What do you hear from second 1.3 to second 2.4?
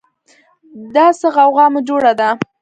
غوغا مو جوړه ده